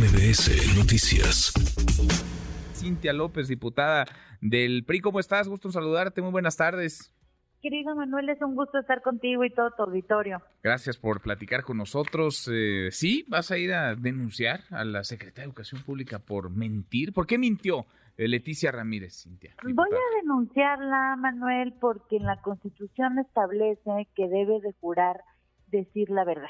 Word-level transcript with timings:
MBS 0.00 0.78
Noticias. 0.78 1.52
Cintia 2.72 3.12
López, 3.12 3.48
diputada 3.48 4.06
del 4.40 4.82
PRI. 4.86 5.02
¿Cómo 5.02 5.20
estás? 5.20 5.46
Gusto 5.46 5.68
en 5.68 5.72
saludarte. 5.72 6.22
Muy 6.22 6.30
buenas 6.30 6.56
tardes. 6.56 7.14
Querido 7.60 7.94
Manuel, 7.94 8.30
es 8.30 8.40
un 8.40 8.54
gusto 8.54 8.78
estar 8.78 9.02
contigo 9.02 9.44
y 9.44 9.50
todo 9.50 9.72
tu 9.72 9.82
auditorio. 9.82 10.40
Gracias 10.62 10.96
por 10.96 11.20
platicar 11.20 11.64
con 11.64 11.76
nosotros. 11.76 12.50
Eh, 12.50 12.88
sí, 12.92 13.26
vas 13.28 13.50
a 13.50 13.58
ir 13.58 13.74
a 13.74 13.94
denunciar 13.94 14.60
a 14.70 14.84
la 14.86 15.04
Secretaría 15.04 15.42
de 15.42 15.48
Educación 15.50 15.82
Pública 15.82 16.18
por 16.18 16.48
mentir. 16.48 17.12
¿Por 17.12 17.26
qué 17.26 17.36
mintió 17.36 17.84
eh, 18.16 18.26
Leticia 18.26 18.72
Ramírez, 18.72 19.24
Cintia? 19.24 19.54
Voy 19.62 19.90
a 19.90 20.16
denunciarla, 20.22 21.16
Manuel, 21.16 21.74
porque 21.78 22.16
en 22.16 22.24
la 22.24 22.40
Constitución 22.40 23.18
establece 23.18 24.08
que 24.16 24.28
debe 24.28 24.60
de 24.60 24.72
jurar 24.80 25.20
decir 25.70 26.08
la 26.08 26.24
verdad 26.24 26.48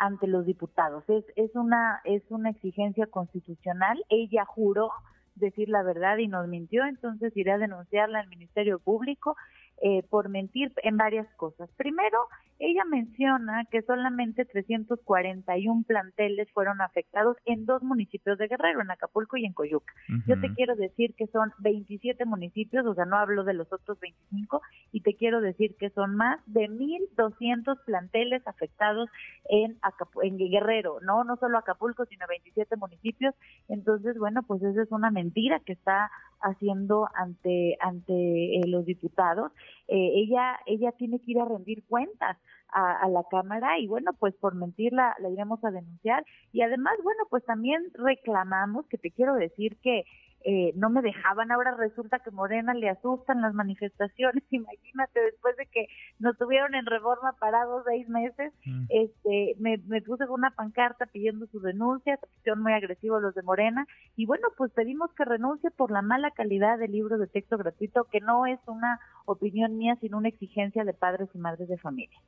ante 0.00 0.26
los 0.26 0.46
diputados. 0.46 1.04
Es, 1.08 1.24
es, 1.36 1.54
una, 1.54 2.00
es 2.04 2.22
una 2.30 2.50
exigencia 2.50 3.06
constitucional. 3.06 4.02
Ella 4.08 4.44
juró 4.46 4.90
decir 5.36 5.68
la 5.68 5.82
verdad 5.82 6.16
y 6.16 6.26
nos 6.26 6.48
mintió, 6.48 6.84
entonces 6.86 7.36
iré 7.36 7.52
a 7.52 7.58
denunciarla 7.58 8.20
al 8.20 8.28
Ministerio 8.28 8.78
Público 8.78 9.36
eh, 9.82 10.02
por 10.10 10.28
mentir 10.28 10.72
en 10.82 10.96
varias 10.96 11.26
cosas. 11.36 11.70
Primero, 11.76 12.18
ella 12.58 12.84
menciona 12.84 13.64
que 13.70 13.80
solamente 13.82 14.44
341 14.44 15.84
planteles 15.86 16.50
fueron 16.52 16.82
afectados 16.82 17.38
en 17.46 17.64
dos 17.64 17.82
municipios 17.82 18.36
de 18.36 18.48
Guerrero, 18.48 18.82
en 18.82 18.90
Acapulco 18.90 19.38
y 19.38 19.46
en 19.46 19.54
Coyuca. 19.54 19.92
Yo 20.26 20.38
te 20.38 20.52
quiero 20.52 20.76
decir 20.76 21.14
que 21.14 21.26
son 21.28 21.52
27 21.60 22.26
municipios, 22.26 22.84
o 22.84 22.94
sea, 22.94 23.06
no 23.06 23.16
hablo 23.16 23.44
de 23.44 23.54
los 23.54 23.72
otros 23.72 23.98
25, 24.00 24.60
y 24.92 25.00
te 25.00 25.14
quiero 25.14 25.40
decir 25.40 25.74
que 25.78 25.88
son 25.90 26.14
más 26.14 26.38
de 26.44 26.68
1.200 26.68 27.82
planteles 27.86 28.46
afectados 28.46 29.08
en, 29.48 29.78
en 30.22 30.36
Guerrero, 30.36 30.98
no 31.00 31.24
no 31.24 31.36
solo 31.36 31.58
Acapulco, 31.58 32.04
sino 32.06 32.26
27 32.28 32.76
municipios. 32.76 33.34
Entonces, 33.68 34.18
bueno, 34.18 34.42
pues 34.42 34.62
esa 34.62 34.82
es 34.82 34.92
una 34.92 35.10
mentira 35.10 35.60
que 35.60 35.72
está 35.72 36.10
haciendo 36.40 37.08
ante 37.14 37.76
ante 37.80 38.58
eh, 38.58 38.66
los 38.66 38.84
diputados. 38.84 39.52
Eh, 39.88 40.12
ella 40.14 40.58
ella 40.66 40.92
tiene 40.92 41.18
que 41.20 41.32
ir 41.32 41.40
a 41.40 41.44
rendir 41.44 41.84
cuentas 41.86 42.36
a, 42.72 43.08
la 43.08 43.24
Cámara 43.28 43.78
y 43.78 43.88
bueno, 43.88 44.12
pues 44.18 44.34
por 44.36 44.54
mentir 44.54 44.92
la, 44.92 45.16
la 45.18 45.28
iremos 45.28 45.62
a 45.64 45.72
denunciar 45.72 46.24
y 46.52 46.62
además, 46.62 46.94
bueno, 47.02 47.24
pues 47.28 47.44
también 47.44 47.82
reclamamos, 47.94 48.86
que 48.86 48.96
te 48.96 49.10
quiero 49.10 49.34
decir 49.34 49.76
que 49.82 50.04
eh, 50.44 50.72
no 50.74 50.88
me 50.88 51.02
dejaban, 51.02 51.52
ahora 51.52 51.76
resulta 51.76 52.20
que 52.20 52.30
Morena 52.30 52.72
le 52.72 52.88
asustan 52.88 53.42
las 53.42 53.52
manifestaciones, 53.54 54.42
imagínate, 54.50 55.20
después 55.20 55.56
de 55.56 55.66
que 55.66 55.88
nos 56.18 56.36
tuvieron 56.38 56.74
en 56.74 56.86
reforma 56.86 57.34
parados 57.38 57.84
seis 57.86 58.08
meses, 58.08 58.52
mm. 58.64 58.86
este, 58.88 59.56
me, 59.58 59.78
me 59.86 60.00
puse 60.02 60.26
con 60.26 60.40
una 60.40 60.50
pancarta 60.50 61.06
pidiendo 61.06 61.46
su 61.46 61.60
renuncia, 61.60 62.18
se 62.42 62.54
muy 62.54 62.72
agresivo 62.72 63.20
los 63.20 63.34
de 63.34 63.42
Morena, 63.42 63.86
y 64.16 64.26
bueno, 64.26 64.48
pues 64.56 64.72
pedimos 64.72 65.12
que 65.14 65.24
renuncie 65.24 65.70
por 65.70 65.90
la 65.90 66.02
mala 66.02 66.30
calidad 66.30 66.78
del 66.78 66.92
libro 66.92 67.18
de 67.18 67.26
texto 67.26 67.58
gratuito, 67.58 68.04
que 68.10 68.20
no 68.20 68.46
es 68.46 68.58
una 68.66 68.98
opinión 69.26 69.76
mía, 69.76 69.96
sino 70.00 70.18
una 70.18 70.28
exigencia 70.28 70.84
de 70.84 70.94
padres 70.94 71.28
y 71.34 71.38
madres 71.38 71.68
de 71.68 71.78
familia. 71.78 72.18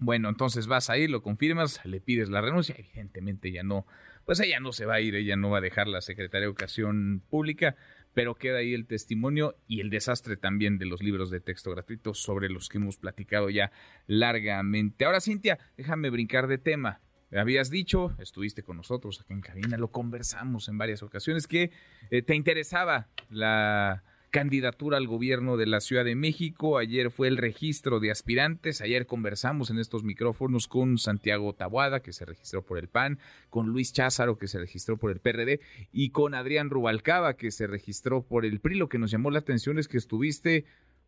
Bueno, 0.00 0.28
entonces 0.30 0.66
vas 0.66 0.88
a 0.88 0.96
ir, 0.96 1.10
lo 1.10 1.22
confirmas, 1.22 1.84
le 1.84 2.00
pides 2.00 2.30
la 2.30 2.40
renuncia, 2.40 2.74
evidentemente 2.78 3.52
ya 3.52 3.62
no, 3.62 3.84
pues 4.24 4.40
ella 4.40 4.60
no 4.60 4.72
se 4.72 4.86
va 4.86 4.94
a 4.94 5.00
ir, 5.00 5.14
ella 5.14 5.36
no 5.36 5.50
va 5.50 5.58
a 5.58 5.62
dejar 5.62 5.88
la 5.88 6.00
Secretaría 6.00 6.42
de 6.42 6.46
Educación 6.46 7.22
Pública, 7.28 7.76
pero 8.14 8.34
queda 8.34 8.58
ahí 8.58 8.74
el 8.74 8.86
testimonio 8.86 9.56
y 9.66 9.80
el 9.80 9.90
desastre 9.90 10.36
también 10.36 10.78
de 10.78 10.86
los 10.86 11.02
libros 11.02 11.30
de 11.30 11.40
texto 11.40 11.70
gratuitos 11.70 12.20
sobre 12.20 12.48
los 12.48 12.68
que 12.68 12.78
hemos 12.78 12.96
platicado 12.96 13.50
ya 13.50 13.70
largamente. 14.06 15.04
Ahora, 15.04 15.20
Cintia, 15.20 15.58
déjame 15.76 16.10
brincar 16.10 16.46
de 16.46 16.58
tema. 16.58 17.00
Habías 17.32 17.70
dicho, 17.70 18.16
estuviste 18.18 18.64
con 18.64 18.76
nosotros 18.76 19.20
aquí 19.20 19.32
en 19.32 19.40
cabina, 19.40 19.76
lo 19.76 19.92
conversamos 19.92 20.68
en 20.68 20.78
varias 20.78 21.02
ocasiones, 21.04 21.46
que 21.46 21.70
eh, 22.10 22.22
te 22.22 22.34
interesaba 22.34 23.08
la 23.28 24.02
candidatura 24.30 24.96
al 24.96 25.06
gobierno 25.06 25.56
de 25.56 25.66
la 25.66 25.80
Ciudad 25.80 26.04
de 26.04 26.14
México. 26.14 26.78
Ayer 26.78 27.10
fue 27.10 27.28
el 27.28 27.36
registro 27.36 28.00
de 28.00 28.10
aspirantes. 28.10 28.80
Ayer 28.80 29.06
conversamos 29.06 29.70
en 29.70 29.78
estos 29.78 30.04
micrófonos 30.04 30.68
con 30.68 30.98
Santiago 30.98 31.52
Tabuada, 31.52 32.00
que 32.00 32.12
se 32.12 32.24
registró 32.24 32.62
por 32.62 32.78
el 32.78 32.88
PAN, 32.88 33.18
con 33.50 33.66
Luis 33.66 33.92
Cházaro, 33.92 34.38
que 34.38 34.46
se 34.46 34.58
registró 34.58 34.96
por 34.96 35.10
el 35.10 35.18
PRD, 35.18 35.60
y 35.92 36.10
con 36.10 36.34
Adrián 36.34 36.70
Rubalcaba, 36.70 37.34
que 37.34 37.50
se 37.50 37.66
registró 37.66 38.22
por 38.22 38.44
el 38.44 38.60
PRI. 38.60 38.76
Lo 38.76 38.88
que 38.88 38.98
nos 38.98 39.10
llamó 39.10 39.30
la 39.30 39.40
atención 39.40 39.78
es 39.78 39.88
que 39.88 39.98
estuviste 39.98 40.64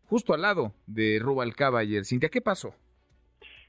justo 0.07 0.35
al 0.35 0.43
lado 0.43 0.75
de 0.87 1.19
Rubalcaba 1.21 1.79
ayer. 1.79 2.05
Cintia, 2.05 2.29
¿qué 2.29 2.41
pasó? 2.41 2.75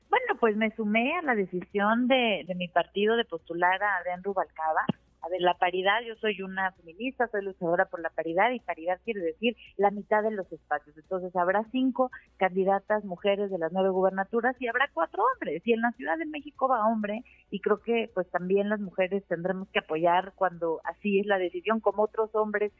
Bueno, 0.09 0.35
pues 0.39 0.57
me 0.57 0.75
sumé 0.75 1.15
a 1.15 1.21
la 1.21 1.35
decisión 1.35 2.07
de, 2.07 2.43
de 2.47 2.55
mi 2.55 2.67
partido 2.67 3.15
de 3.15 3.25
postular 3.25 3.81
a 3.81 3.97
Adrián 3.97 4.23
Rubalcaba 4.23 4.85
a 5.23 5.29
ver, 5.29 5.41
la 5.41 5.53
paridad, 5.53 6.01
yo 6.05 6.15
soy 6.15 6.41
una 6.41 6.73
feminista, 6.73 7.27
soy 7.29 7.43
luchadora 7.43 7.85
por 7.85 8.01
la 8.01 8.09
paridad 8.09 8.51
y 8.51 8.59
paridad 8.59 8.99
quiere 9.05 9.21
decir 9.21 9.55
la 9.77 9.89
mitad 9.89 10.21
de 10.21 10.31
los 10.31 10.51
espacios. 10.51 10.97
Entonces 10.97 11.33
habrá 11.37 11.63
cinco 11.71 12.11
candidatas 12.35 13.05
mujeres 13.05 13.49
de 13.49 13.57
las 13.57 13.71
nueve 13.71 13.89
gubernaturas 13.89 14.55
y 14.59 14.67
habrá 14.67 14.89
cuatro 14.93 15.23
hombres. 15.23 15.61
Y 15.65 15.71
en 15.71 15.81
la 15.81 15.93
Ciudad 15.93 16.17
de 16.17 16.25
México 16.25 16.67
va 16.67 16.87
hombre 16.87 17.23
y 17.49 17.61
creo 17.61 17.81
que 17.81 18.11
pues 18.13 18.29
también 18.31 18.67
las 18.67 18.81
mujeres 18.81 19.23
tendremos 19.29 19.69
que 19.69 19.79
apoyar 19.79 20.33
cuando 20.35 20.81
así 20.83 21.19
es 21.19 21.25
la 21.25 21.37
decisión, 21.37 21.79
como 21.79 22.03
otros 22.03 22.35
hombres 22.35 22.73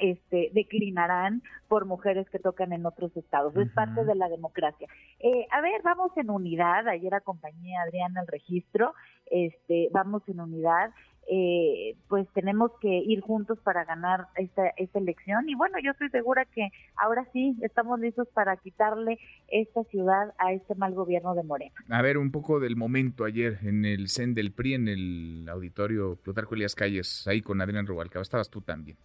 este, 0.00 0.50
declinarán 0.52 1.42
por 1.66 1.86
mujeres 1.86 2.28
que 2.30 2.38
tocan 2.38 2.72
en 2.72 2.86
otros 2.86 3.16
estados. 3.16 3.56
Es 3.56 3.70
parte 3.72 4.04
de 4.04 4.14
la 4.14 4.28
democracia. 4.28 4.86
Eh, 5.18 5.46
a 5.50 5.60
ver, 5.60 5.82
vamos 5.82 6.16
en 6.16 6.30
unidad. 6.30 6.86
Ayer 6.86 7.14
acompañé 7.14 7.76
a 7.76 7.82
Adriana 7.82 8.20
al 8.20 8.28
registro. 8.28 8.94
Este, 9.26 9.88
vamos 9.92 10.22
en 10.28 10.40
unidad 10.40 10.90
eh, 11.28 11.96
pues 12.08 12.26
tenemos 12.34 12.72
que 12.80 12.88
ir 12.88 13.20
juntos 13.20 13.58
para 13.60 13.84
ganar 13.84 14.26
esta, 14.36 14.68
esta 14.76 14.98
elección. 14.98 15.48
Y 15.48 15.54
bueno, 15.54 15.78
yo 15.82 15.92
estoy 15.92 16.08
segura 16.10 16.44
que 16.44 16.68
ahora 16.96 17.26
sí 17.32 17.54
estamos 17.62 18.00
listos 18.00 18.28
para 18.34 18.56
quitarle 18.56 19.18
esta 19.48 19.84
ciudad 19.84 20.34
a 20.38 20.52
este 20.52 20.74
mal 20.74 20.94
gobierno 20.94 21.34
de 21.34 21.42
Morena. 21.42 21.74
A 21.88 22.02
ver, 22.02 22.18
un 22.18 22.32
poco 22.32 22.58
del 22.58 22.76
momento 22.76 23.24
ayer 23.24 23.58
en 23.62 23.84
el 23.84 24.08
CEN 24.08 24.34
del 24.34 24.52
PRI, 24.52 24.74
en 24.74 24.88
el 24.88 25.48
auditorio 25.48 26.16
Plutarco 26.16 26.54
Elías 26.54 26.74
Calles, 26.74 27.26
ahí 27.28 27.42
con 27.42 27.60
Adrián 27.60 27.86
Rubalcaba. 27.86 28.22
Estabas 28.22 28.50
tú 28.50 28.60
también. 28.60 28.96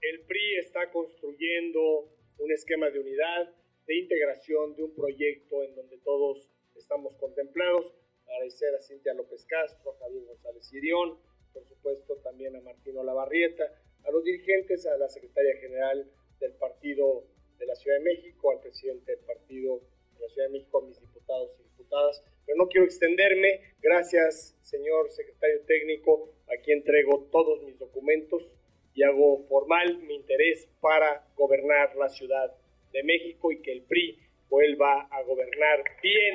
El 0.00 0.20
PRI 0.26 0.56
está 0.60 0.90
construyendo 0.90 2.08
un 2.38 2.52
esquema 2.52 2.88
de 2.88 3.00
unidad, 3.00 3.54
de 3.86 3.98
integración, 3.98 4.74
de 4.76 4.84
un 4.84 4.94
proyecto 4.94 5.62
en 5.62 5.74
donde 5.74 5.98
todos 5.98 6.50
estamos 6.74 7.14
contemplados 7.16 7.92
agradecer 8.30 8.74
a 8.74 8.80
Cintia 8.80 9.14
López 9.14 9.44
Castro, 9.46 9.92
a 9.92 9.98
Javier 9.98 10.24
González 10.24 10.66
Sirión, 10.66 11.18
por 11.52 11.64
supuesto 11.66 12.16
también 12.18 12.56
a 12.56 12.60
Martino 12.60 13.02
Lavarrieta, 13.02 13.64
a 14.04 14.10
los 14.10 14.24
dirigentes, 14.24 14.86
a 14.86 14.96
la 14.96 15.08
secretaria 15.08 15.56
general 15.56 16.10
del 16.38 16.52
Partido 16.54 17.24
de 17.58 17.66
la 17.66 17.74
Ciudad 17.74 17.98
de 17.98 18.04
México, 18.04 18.50
al 18.50 18.60
presidente 18.60 19.16
del 19.16 19.24
Partido 19.24 19.80
de 20.14 20.20
la 20.20 20.28
Ciudad 20.28 20.48
de 20.48 20.52
México, 20.52 20.78
a 20.78 20.86
mis 20.86 21.00
diputados 21.00 21.50
y 21.58 21.62
diputadas. 21.64 22.22
Pero 22.46 22.56
no 22.56 22.68
quiero 22.68 22.86
extenderme. 22.86 23.74
Gracias, 23.80 24.56
señor 24.62 25.10
secretario 25.10 25.60
técnico. 25.66 26.32
Aquí 26.48 26.72
entrego 26.72 27.28
todos 27.30 27.62
mis 27.62 27.78
documentos 27.78 28.48
y 28.94 29.02
hago 29.02 29.44
formal 29.48 29.98
mi 29.98 30.14
interés 30.16 30.68
para 30.80 31.26
gobernar 31.36 31.94
la 31.96 32.08
Ciudad 32.08 32.54
de 32.92 33.02
México 33.02 33.52
y 33.52 33.62
que 33.62 33.72
el 33.72 33.82
PRI 33.82 34.18
vuelva 34.48 35.02
a 35.10 35.22
gobernar 35.22 35.84
bien 36.02 36.34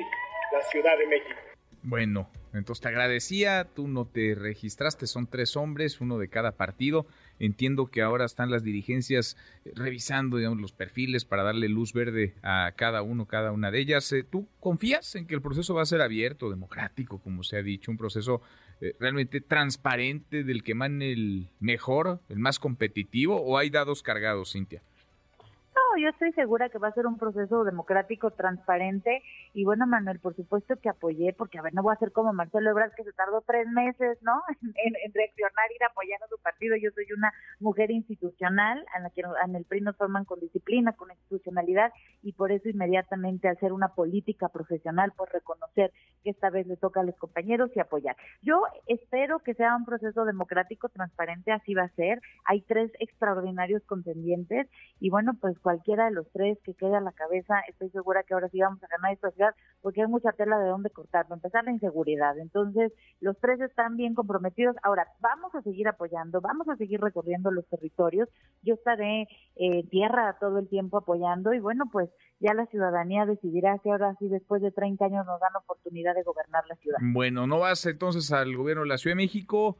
la 0.52 0.62
Ciudad 0.62 0.96
de 0.96 1.06
México. 1.06 1.55
Bueno, 1.88 2.28
entonces 2.52 2.82
te 2.82 2.88
agradecía, 2.88 3.68
tú 3.72 3.86
no 3.86 4.06
te 4.06 4.34
registraste, 4.34 5.06
son 5.06 5.28
tres 5.28 5.56
hombres, 5.56 6.00
uno 6.00 6.18
de 6.18 6.26
cada 6.26 6.56
partido. 6.56 7.06
Entiendo 7.38 7.92
que 7.92 8.02
ahora 8.02 8.24
están 8.24 8.50
las 8.50 8.64
dirigencias 8.64 9.36
eh, 9.64 9.70
revisando 9.72 10.38
los 10.38 10.72
perfiles 10.72 11.24
para 11.24 11.44
darle 11.44 11.68
luz 11.68 11.92
verde 11.92 12.34
a 12.42 12.72
cada 12.76 13.02
uno, 13.02 13.26
cada 13.26 13.52
una 13.52 13.70
de 13.70 13.78
ellas. 13.78 14.10
Eh, 14.10 14.24
¿Tú 14.24 14.48
confías 14.58 15.14
en 15.14 15.28
que 15.28 15.36
el 15.36 15.42
proceso 15.42 15.74
va 15.74 15.82
a 15.82 15.86
ser 15.86 16.00
abierto, 16.00 16.50
democrático, 16.50 17.20
como 17.20 17.44
se 17.44 17.56
ha 17.56 17.62
dicho, 17.62 17.92
un 17.92 17.98
proceso 17.98 18.42
eh, 18.80 18.96
realmente 18.98 19.40
transparente 19.40 20.42
del 20.42 20.64
que 20.64 20.74
mane 20.74 21.12
el 21.12 21.50
mejor, 21.60 22.20
el 22.28 22.40
más 22.40 22.58
competitivo, 22.58 23.40
o 23.40 23.58
hay 23.58 23.70
dados 23.70 24.02
cargados, 24.02 24.54
Cintia? 24.54 24.82
Yo 25.96 26.08
estoy 26.08 26.32
segura 26.32 26.68
que 26.68 26.78
va 26.78 26.88
a 26.88 26.92
ser 26.92 27.06
un 27.06 27.18
proceso 27.18 27.64
democrático, 27.64 28.30
transparente. 28.30 29.22
Y 29.54 29.64
bueno, 29.64 29.86
Manuel, 29.86 30.18
por 30.20 30.34
supuesto 30.34 30.76
que 30.76 30.88
apoyé, 30.88 31.32
porque 31.32 31.58
a 31.58 31.62
ver, 31.62 31.74
no 31.74 31.82
voy 31.82 31.94
a 31.94 31.98
ser 31.98 32.12
como 32.12 32.32
Marcelo 32.32 32.70
Ebrard, 32.70 32.92
que 32.94 33.04
se 33.04 33.12
tardó 33.12 33.42
tres 33.42 33.68
meses, 33.68 34.18
¿no? 34.22 34.42
En, 34.76 35.12
reaccionar, 35.12 35.72
ir 35.74 35.84
apoyando 35.84 36.26
a 36.26 36.28
su 36.28 36.38
partido. 36.38 36.76
Yo 36.76 36.90
soy 36.90 37.06
una 37.16 37.32
mujer 37.60 37.90
institucional, 37.90 38.84
en 38.96 39.02
la 39.02 39.10
que 39.10 39.22
en 39.44 39.56
el 39.56 39.64
PRI 39.64 39.80
nos 39.80 39.96
forman 39.96 40.24
con 40.24 40.40
disciplina, 40.40 40.92
con 40.92 41.10
institucionalidad, 41.10 41.92
y 42.22 42.32
por 42.32 42.52
eso 42.52 42.68
inmediatamente 42.68 43.48
hacer 43.48 43.72
una 43.72 43.88
política 43.88 44.48
profesional, 44.48 45.12
por 45.16 45.32
reconocer 45.32 45.92
que 46.22 46.30
esta 46.30 46.50
vez 46.50 46.66
le 46.66 46.76
toca 46.76 47.00
a 47.00 47.04
los 47.04 47.16
compañeros 47.16 47.70
y 47.74 47.80
apoyar. 47.80 48.16
Yo 48.42 48.62
espero 48.86 49.38
que 49.40 49.54
sea 49.54 49.76
un 49.76 49.84
proceso 49.84 50.24
democrático, 50.24 50.88
transparente, 50.88 51.52
así 51.52 51.74
va 51.74 51.84
a 51.84 51.94
ser. 51.94 52.20
Hay 52.44 52.62
tres 52.62 52.90
extraordinarios 52.98 53.82
contendientes, 53.84 54.68
y 55.00 55.10
bueno, 55.10 55.34
pues 55.40 55.58
cualquier 55.58 55.85
cualquiera 55.86 56.06
de 56.06 56.16
los 56.16 56.26
tres 56.32 56.58
que 56.64 56.74
quede 56.74 56.96
a 56.96 57.00
la 57.00 57.12
cabeza, 57.12 57.60
estoy 57.68 57.90
segura 57.90 58.24
que 58.24 58.34
ahora 58.34 58.48
sí 58.48 58.60
vamos 58.60 58.82
a 58.82 58.88
ganar 58.88 59.12
esta 59.12 59.30
ciudad, 59.30 59.54
porque 59.82 60.02
hay 60.02 60.08
mucha 60.08 60.32
tela 60.32 60.58
de 60.58 60.68
dónde 60.68 60.90
cortar. 60.90 61.26
Para 61.26 61.36
empezar, 61.36 61.64
la 61.64 61.70
inseguridad. 61.70 62.36
Entonces, 62.38 62.92
los 63.20 63.38
tres 63.38 63.60
están 63.60 63.96
bien 63.96 64.14
comprometidos. 64.14 64.74
Ahora, 64.82 65.06
vamos 65.20 65.54
a 65.54 65.62
seguir 65.62 65.86
apoyando, 65.86 66.40
vamos 66.40 66.68
a 66.68 66.76
seguir 66.76 67.00
recorriendo 67.00 67.50
los 67.52 67.66
territorios. 67.68 68.28
Yo 68.62 68.74
estaré 68.74 69.28
eh, 69.56 69.86
tierra 69.88 70.36
todo 70.40 70.58
el 70.58 70.68
tiempo 70.68 70.98
apoyando 70.98 71.54
y 71.54 71.60
bueno, 71.60 71.84
pues 71.92 72.10
ya 72.40 72.52
la 72.52 72.66
ciudadanía 72.66 73.24
decidirá 73.24 73.78
si 73.82 73.90
ahora 73.90 74.16
sí, 74.18 74.28
después 74.28 74.62
de 74.62 74.72
30 74.72 75.04
años, 75.04 75.26
nos 75.26 75.40
dan 75.40 75.54
oportunidad 75.56 76.14
de 76.14 76.24
gobernar 76.24 76.64
la 76.68 76.74
ciudad. 76.76 76.98
Bueno, 77.00 77.46
no 77.46 77.60
vas 77.60 77.86
entonces 77.86 78.32
al 78.32 78.56
gobierno 78.56 78.82
de 78.82 78.88
la 78.88 78.98
Ciudad 78.98 79.12
de 79.12 79.22
México. 79.22 79.78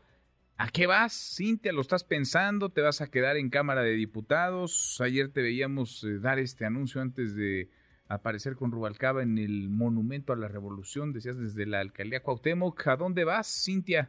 ¿A 0.59 0.69
qué 0.69 0.87
vas, 0.87 1.13
Cintia? 1.37 1.71
¿Lo 1.71 1.83
estás 1.83 2.03
pensando? 2.03 2.71
¿Te 2.71 2.81
vas 2.81 3.03
a 3.03 3.11
quedar 3.11 3.37
en 3.37 3.51
Cámara 3.51 3.83
de 3.83 3.91
Diputados? 3.91 4.99
Ayer 5.03 5.31
te 5.31 5.43
veíamos 5.43 6.03
eh, 6.03 6.19
dar 6.19 6.39
este 6.39 6.65
anuncio 6.65 7.03
antes 7.03 7.37
de 7.37 7.69
aparecer 8.09 8.57
con 8.57 8.73
Rubalcaba 8.73 9.23
en 9.23 9.37
el 9.37 9.69
Monumento 9.69 10.33
a 10.33 10.37
la 10.37 10.49
Revolución, 10.49 11.13
decías 11.13 11.39
desde 11.39 11.67
la 11.67 11.81
Alcaldía 11.81 12.23
Cuauhtémoc. 12.23 12.87
¿A 12.87 12.97
dónde 12.97 13.25
vas, 13.25 13.65
Cintia? 13.67 14.09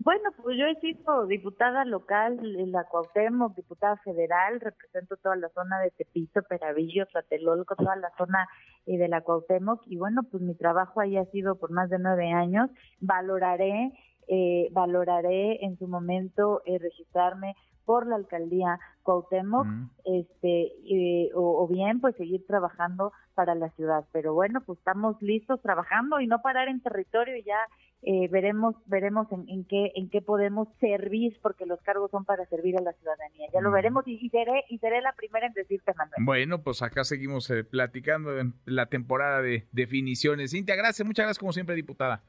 Bueno, 0.00 0.30
pues 0.42 0.58
yo 0.58 0.66
he 0.66 0.78
sido 0.80 1.26
diputada 1.26 1.86
local 1.86 2.38
en 2.38 2.70
la 2.70 2.84
Cuauhtémoc, 2.84 3.56
diputada 3.56 3.96
federal, 3.96 4.60
represento 4.60 5.16
toda 5.16 5.36
la 5.36 5.48
zona 5.48 5.80
de 5.80 5.90
Tepito, 5.90 6.42
Peravillo, 6.42 7.06
Tlatelolco, 7.06 7.76
toda 7.76 7.96
la 7.96 8.10
zona 8.18 8.46
eh, 8.84 8.98
de 8.98 9.08
la 9.08 9.22
Cuauhtémoc 9.22 9.82
y 9.86 9.96
bueno, 9.96 10.22
pues 10.30 10.42
mi 10.42 10.54
trabajo 10.54 11.00
ahí 11.00 11.16
ha 11.16 11.24
sido 11.30 11.56
por 11.56 11.70
más 11.70 11.88
de 11.88 11.98
nueve 11.98 12.30
años. 12.30 12.68
Valoraré 13.00 13.92
eh, 14.28 14.68
valoraré 14.72 15.64
en 15.64 15.78
su 15.78 15.88
momento 15.88 16.60
eh, 16.66 16.78
registrarme 16.78 17.56
por 17.86 18.06
la 18.06 18.16
alcaldía 18.16 18.78
Cuauhtémoc, 19.02 19.66
este, 20.04 21.30
o, 21.34 21.66
bien 21.66 22.00
pues 22.00 22.14
seguir 22.16 22.46
trabajando 22.46 23.12
para 23.34 23.54
la 23.54 23.70
ciudad. 23.70 24.04
Pero 24.12 24.34
bueno, 24.34 24.60
pues 24.66 24.78
estamos 24.78 25.16
listos 25.22 25.62
trabajando 25.62 26.20
y 26.20 26.26
no 26.26 26.42
parar 26.42 26.68
en 26.68 26.82
territorio 26.82 27.34
y 27.38 27.44
ya 27.44 27.56
eh, 28.02 28.28
veremos 28.30 28.76
veremos 28.84 29.26
en, 29.32 29.64
qué 29.64 29.92
en 29.94 30.10
qué 30.10 30.20
podemos 30.20 30.68
servir 30.78 31.38
porque 31.40 31.64
los 31.64 31.80
cargos 31.80 32.10
son 32.10 32.26
para 32.26 32.44
servir 32.44 32.76
a 32.76 32.82
la 32.82 32.92
ciudadanía. 32.92 33.48
Ya 33.54 33.62
lo 33.62 33.70
veremos 33.70 34.06
y, 34.06 34.28
seré 34.28 34.64
y 34.68 34.76
seré 34.76 35.00
la 35.00 35.14
primera 35.14 35.46
en 35.46 35.54
decirte 35.54 35.94
Manuel. 35.96 36.22
Bueno, 36.26 36.62
pues 36.62 36.82
acá 36.82 37.04
seguimos 37.04 37.50
platicando 37.70 38.38
en 38.38 38.52
la 38.66 38.84
temporada 38.84 39.40
de 39.40 39.66
definiciones. 39.72 40.50
Cintia, 40.50 40.76
gracias, 40.76 41.06
muchas 41.06 41.24
gracias 41.24 41.38
como 41.38 41.54
siempre, 41.54 41.74
diputada. 41.74 42.22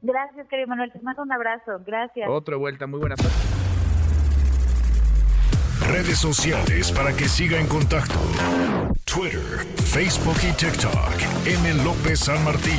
Gracias, 0.00 0.46
querido 0.48 0.68
Manuel. 0.68 0.92
Te 0.92 1.00
mando 1.00 1.22
un 1.22 1.32
abrazo. 1.32 1.80
Gracias. 1.84 2.28
Otra 2.28 2.56
vuelta. 2.56 2.86
Muy 2.86 3.00
buenas 3.00 3.18
tardes. 3.18 3.68
Redes 5.90 6.18
sociales 6.18 6.92
para 6.92 7.12
que 7.12 7.28
siga 7.28 7.58
en 7.58 7.66
contacto: 7.66 8.18
Twitter, 9.04 9.66
Facebook 9.84 10.36
y 10.48 10.52
TikTok. 10.52 11.14
M. 11.46 11.84
López 11.84 12.20
San 12.20 12.44
Martín. 12.44 12.78